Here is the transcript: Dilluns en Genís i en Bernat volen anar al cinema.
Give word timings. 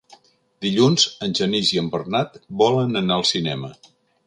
Dilluns 0.65 1.03
en 1.27 1.35
Genís 1.41 1.69
i 1.75 1.79
en 1.83 1.91
Bernat 1.97 2.41
volen 2.65 3.03
anar 3.05 3.21
al 3.21 3.29
cinema. 3.37 3.73